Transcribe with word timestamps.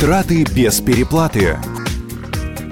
Траты 0.00 0.44
без 0.44 0.80
переплаты. 0.80 1.58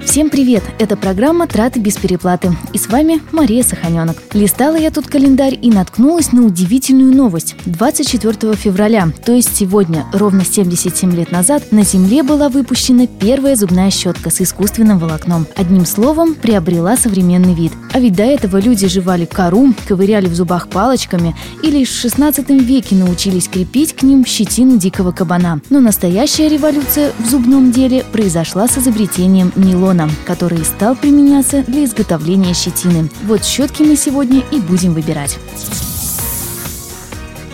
Всем 0.05 0.29
привет! 0.29 0.63
Это 0.79 0.95
программа 0.95 1.45
«Траты 1.45 1.79
без 1.79 1.97
переплаты». 1.97 2.55
И 2.73 2.77
с 2.77 2.87
вами 2.87 3.21
Мария 3.31 3.63
Саханенок. 3.63 4.17
Листала 4.33 4.75
я 4.75 4.91
тут 4.91 5.07
календарь 5.07 5.59
и 5.61 5.69
наткнулась 5.69 6.31
на 6.31 6.45
удивительную 6.45 7.13
новость. 7.13 7.55
24 7.65 8.55
февраля, 8.55 9.09
то 9.25 9.33
есть 9.33 9.55
сегодня, 9.55 10.05
ровно 10.13 10.45
77 10.45 11.13
лет 11.13 11.31
назад, 11.31 11.71
на 11.71 11.83
Земле 11.83 12.23
была 12.23 12.49
выпущена 12.49 13.07
первая 13.07 13.55
зубная 13.55 13.91
щетка 13.91 14.29
с 14.29 14.41
искусственным 14.41 14.99
волокном. 14.99 15.45
Одним 15.55 15.85
словом, 15.85 16.33
приобрела 16.33 16.95
современный 16.95 17.53
вид. 17.53 17.73
А 17.91 17.99
ведь 17.99 18.15
до 18.15 18.23
этого 18.23 18.57
люди 18.57 18.87
жевали 18.87 19.25
кору, 19.25 19.73
ковыряли 19.87 20.27
в 20.27 20.33
зубах 20.33 20.69
палочками 20.69 21.35
и 21.61 21.69
лишь 21.69 21.89
в 21.89 21.99
16 21.99 22.49
веке 22.49 22.95
научились 22.95 23.47
крепить 23.47 23.93
к 23.93 24.03
ним 24.03 24.25
щетину 24.25 24.77
дикого 24.77 25.11
кабана. 25.11 25.59
Но 25.69 25.81
настоящая 25.81 26.47
революция 26.47 27.11
в 27.19 27.29
зубном 27.29 27.71
деле 27.71 28.05
произошла 28.11 28.67
с 28.67 28.77
изобретением 28.77 29.51
нейлона 29.55 29.88
нейлона, 29.89 30.09
который 30.25 30.63
стал 30.63 30.95
применяться 30.95 31.63
для 31.63 31.85
изготовления 31.85 32.53
щетины. 32.53 33.09
Вот 33.23 33.43
щетки 33.43 33.83
мы 33.83 33.95
сегодня 33.95 34.43
и 34.51 34.59
будем 34.59 34.93
выбирать. 34.93 35.37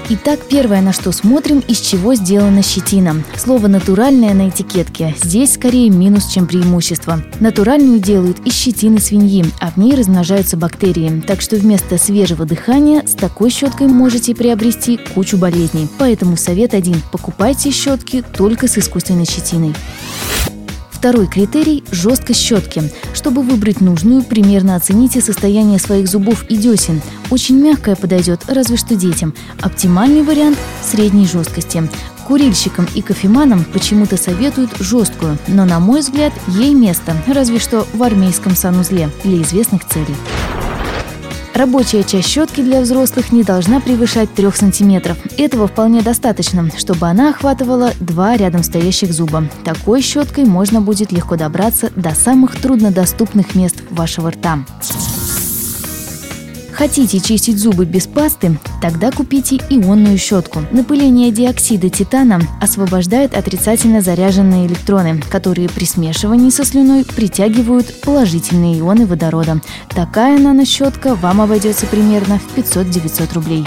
Итак, 0.08 0.40
первое, 0.48 0.82
на 0.82 0.94
что 0.94 1.12
смотрим, 1.12 1.64
из 1.68 1.80
чего 1.80 2.14
сделана 2.14 2.62
щетина. 2.62 3.24
Слово 3.38 3.66
«натуральное» 3.66 4.36
на 4.36 4.50
этикетке. 4.50 5.16
Здесь 5.20 5.54
скорее 5.54 5.90
минус, 5.90 6.28
чем 6.28 6.46
преимущество. 6.46 7.24
Натуральную 7.40 8.00
делают 8.00 8.38
из 8.46 8.54
щетины 8.54 9.00
свиньи, 9.00 9.46
а 9.60 9.72
в 9.72 9.78
ней 9.78 9.96
размножаются 9.96 10.58
бактерии. 10.58 11.24
Так 11.26 11.42
что 11.42 11.56
вместо 11.56 11.98
свежего 11.98 12.46
дыхания 12.46 13.02
с 13.08 13.16
такой 13.16 13.50
щеткой 13.50 13.88
можете 13.88 14.36
приобрести 14.36 15.00
кучу 15.16 15.38
болезней. 15.38 15.88
Поэтому 15.98 16.38
совет 16.38 16.76
один– 16.76 17.02
покупайте 17.12 17.72
щетки 17.72 18.24
только 18.38 18.68
с 18.68 18.78
искусственной 18.78 19.26
щетиной. 19.26 19.74
Второй 21.06 21.28
критерий– 21.28 21.84
жесткость 21.92 22.40
щетки. 22.40 22.82
Чтобы 23.14 23.44
выбрать 23.44 23.80
нужную, 23.80 24.24
примерно 24.24 24.76
оцените 24.76 25.22
состояние 25.22 25.78
своих 25.78 26.08
зубов 26.08 26.44
и 26.50 26.58
десен. 26.58 27.00
Очень 27.30 27.62
мягкая 27.62 27.96
подойдет, 27.96 28.42
разве 28.48 28.76
что 28.76 28.96
детям. 28.96 29.36
Оптимальный 29.62 30.24
вариант– 30.24 30.58
средней 30.84 31.28
жесткости. 31.28 31.88
Курильщикам 32.26 32.88
и 32.96 33.04
кофеманам 33.04 33.66
почему-то 33.66 34.18
советуют 34.18 34.72
жесткую, 34.80 35.38
но, 35.48 35.66
на 35.66 35.80
мой 35.80 36.00
взгляд, 36.00 36.34
ей 36.48 36.74
место, 36.74 37.16
разве 37.28 37.60
что 37.60 37.86
в 37.94 38.02
армейском 38.02 38.56
санузле 38.56 39.12
для 39.24 39.44
известных 39.44 39.88
целей. 39.88 40.16
Рабочая 41.56 42.04
часть 42.04 42.28
щетки 42.28 42.60
для 42.60 42.82
взрослых 42.82 43.32
не 43.32 43.42
должна 43.42 43.80
превышать 43.80 44.34
3 44.34 44.52
см. 44.52 45.16
Этого 45.38 45.68
вполне 45.68 46.02
достаточно, 46.02 46.70
чтобы 46.78 47.08
она 47.08 47.30
охватывала 47.30 47.94
два 48.02 48.36
рядом 48.36 48.62
стоящих 48.62 49.14
зуба. 49.14 49.48
Такой 49.64 50.02
щеткой 50.02 50.44
можно 50.44 50.82
будет 50.82 51.14
легко 51.14 51.38
добраться 51.38 51.92
до 51.96 52.14
самых 52.14 52.60
труднодоступных 52.60 53.56
мест 53.56 53.78
вашего 53.90 54.32
рта. 54.32 54.66
Хотите 56.74 57.22
чистить 57.22 57.58
зубы 57.58 57.86
без 57.86 58.06
пасты? 58.06 58.60
Тогда 58.86 59.10
купите 59.10 59.56
ионную 59.72 60.16
щетку. 60.20 60.62
Напыление 60.70 61.32
диоксида 61.32 61.90
титана 61.90 62.40
освобождает 62.62 63.36
отрицательно 63.36 64.00
заряженные 64.02 64.68
электроны, 64.68 65.24
которые 65.32 65.70
при 65.70 65.86
смешивании 65.86 66.52
со 66.52 66.64
слюной 66.64 67.04
притягивают 67.04 68.02
положительные 68.02 68.78
ионы 68.78 69.08
водорода. 69.08 69.60
Такая 69.90 70.38
нанощетка 70.38 71.16
вам 71.16 71.42
обойдется 71.42 71.88
примерно 71.88 72.38
в 72.38 72.56
500-900 72.56 73.34
рублей. 73.34 73.66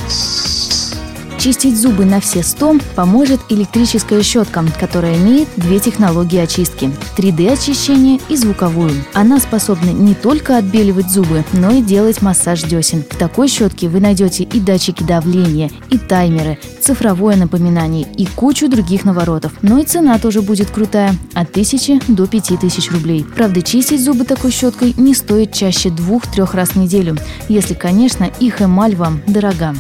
Чистить 1.49 1.81
зубы 1.81 2.05
на 2.05 2.21
все 2.21 2.43
100 2.43 2.77
поможет 2.95 3.41
электрическая 3.49 4.23
щетка, 4.23 4.63
которая 4.79 5.17
имеет 5.17 5.49
две 5.57 5.79
технологии 5.81 6.39
очистки– 6.39 6.91
3D-очищение 7.17 8.21
и 8.29 8.37
звуковую. 8.37 8.93
Она 9.15 9.41
способна 9.41 9.89
не 9.89 10.15
только 10.15 10.59
отбеливать 10.59 11.11
зубы, 11.11 11.47
но 11.55 11.71
и 11.71 11.81
делать 11.81 12.21
массаж 12.21 12.65
десен. 12.65 13.03
В 13.03 13.17
такой 13.17 13.49
щетке 13.49 13.89
вы 13.89 13.99
найдете 14.01 14.45
и 14.45 14.61
датчики 14.61 15.03
давления, 15.03 15.71
и 15.89 15.97
таймеры, 15.97 16.59
цифровое 16.83 17.37
напоминание 17.37 18.07
и 18.19 18.27
кучу 18.27 18.69
других 18.69 19.07
наворотов. 19.07 19.53
Но 19.63 19.79
и 19.79 19.85
цена 19.85 20.19
тоже 20.19 20.43
будет 20.43 20.71
крутая– 20.71 21.15
от 21.33 21.49
1000 21.49 22.03
до 22.09 22.27
5000 22.27 22.91
рублей. 22.91 23.25
Правда, 23.25 23.63
чистить 23.63 24.05
зубы 24.05 24.27
такой 24.27 24.51
щеткой 24.51 24.93
не 24.99 25.15
стоит 25.15 25.55
чаще 25.55 25.89
двух-трех 25.89 26.53
раз 26.53 26.73
в 26.73 26.77
неделю, 26.77 27.17
если, 27.49 27.73
конечно, 27.73 28.25
их 28.39 28.61
эмаль 28.61 28.97
вам 28.97 29.23
дорога. 29.27 29.75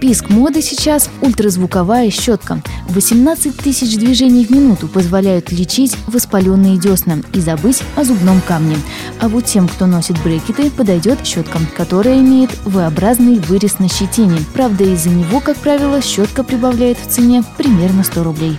Писк 0.00 0.30
моды 0.30 0.62
сейчас– 0.62 1.10
ультразвуковая 1.20 2.10
щетка. 2.10 2.62
18 2.88 3.54
тысяч 3.54 3.96
движений 3.98 4.46
в 4.46 4.50
минуту 4.50 4.88
позволяют 4.88 5.52
лечить 5.52 5.94
воспаленные 6.06 6.78
десна 6.78 7.18
и 7.34 7.40
забыть 7.40 7.82
о 7.96 8.04
зубном 8.04 8.40
камне. 8.40 8.76
А 9.20 9.28
вот 9.28 9.44
тем, 9.44 9.68
кто 9.68 9.84
носит 9.84 10.16
брекеты, 10.22 10.70
подойдет 10.70 11.26
щетка, 11.26 11.58
которая 11.76 12.18
имеет 12.20 12.50
V-образный 12.64 13.40
вырез 13.40 13.78
на 13.78 13.88
щетине. 13.88 14.38
Правда, 14.54 14.84
из-за 14.84 15.10
него, 15.10 15.38
как 15.40 15.58
правило, 15.58 16.00
щетка 16.00 16.44
прибавляет 16.44 16.96
в 16.98 17.06
цене 17.06 17.44
примерно 17.58 18.02
100 18.02 18.24
рублей. 18.24 18.56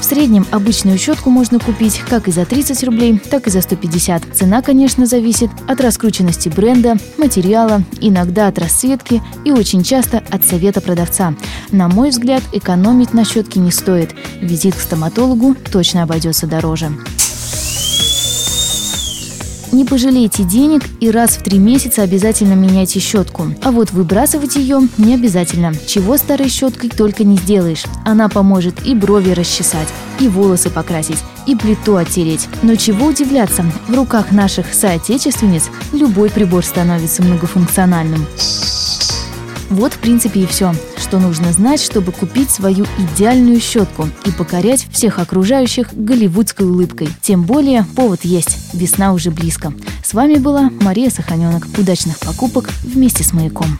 В 0.00 0.04
среднем 0.04 0.46
обычную 0.50 0.98
щетку 0.98 1.30
можно 1.30 1.60
купить 1.60 2.00
как 2.08 2.26
и 2.26 2.32
за 2.32 2.46
30 2.46 2.82
рублей, 2.84 3.18
так 3.18 3.46
и 3.46 3.50
за 3.50 3.60
150. 3.60 4.34
Цена, 4.34 4.62
конечно, 4.62 5.04
зависит 5.04 5.50
от 5.68 5.80
раскрученности 5.80 6.48
бренда, 6.48 6.96
материала, 7.18 7.82
иногда 8.00 8.48
от 8.48 8.58
расцветки 8.58 9.22
и 9.44 9.52
очень 9.52 9.84
часто 9.84 10.22
от 10.30 10.44
совета 10.44 10.80
продавца. 10.80 11.34
На 11.70 11.88
мой 11.88 12.10
взгляд, 12.10 12.42
экономить 12.52 13.12
на 13.12 13.24
щетке 13.24 13.60
не 13.60 13.70
стоит. 13.70 14.14
Визит 14.40 14.74
к 14.74 14.80
стоматологу 14.80 15.54
точно 15.70 16.02
обойдется 16.02 16.46
дороже. 16.46 16.90
Не 19.72 19.84
пожалейте 19.84 20.42
денег 20.42 20.82
и 20.98 21.10
раз 21.10 21.36
в 21.36 21.42
три 21.42 21.58
месяца 21.58 22.02
обязательно 22.02 22.54
меняйте 22.54 22.98
щетку. 22.98 23.46
А 23.62 23.70
вот 23.70 23.92
выбрасывать 23.92 24.56
ее 24.56 24.80
не 24.98 25.14
обязательно. 25.14 25.72
Чего 25.86 26.16
старой 26.16 26.48
щеткой 26.48 26.90
только 26.90 27.22
не 27.22 27.36
сделаешь. 27.36 27.84
Она 28.04 28.28
поможет 28.28 28.84
и 28.84 28.94
брови 28.94 29.30
расчесать, 29.30 29.88
и 30.18 30.26
волосы 30.26 30.70
покрасить, 30.70 31.18
и 31.46 31.54
плиту 31.54 31.96
оттереть. 31.96 32.48
Но 32.62 32.74
чего 32.74 33.06
удивляться, 33.06 33.64
в 33.86 33.94
руках 33.94 34.32
наших 34.32 34.74
соотечественниц 34.74 35.70
любой 35.92 36.30
прибор 36.30 36.64
становится 36.64 37.22
многофункциональным. 37.22 38.26
Вот, 39.70 39.92
в 39.92 39.98
принципе, 39.98 40.40
и 40.40 40.46
все, 40.46 40.74
что 40.98 41.20
нужно 41.20 41.52
знать, 41.52 41.80
чтобы 41.80 42.10
купить 42.10 42.50
свою 42.50 42.86
идеальную 42.98 43.60
щетку 43.60 44.08
и 44.26 44.32
покорять 44.32 44.86
всех 44.90 45.20
окружающих 45.20 45.94
голливудской 45.94 46.66
улыбкой. 46.66 47.08
Тем 47.22 47.44
более, 47.44 47.86
повод 47.94 48.24
есть. 48.24 48.74
Весна 48.74 49.12
уже 49.12 49.30
близко. 49.30 49.72
С 50.04 50.12
вами 50.12 50.34
была 50.34 50.70
Мария 50.80 51.08
Саханенок. 51.08 51.66
Удачных 51.78 52.18
покупок 52.18 52.68
вместе 52.82 53.22
с 53.22 53.32
«Маяком». 53.32 53.78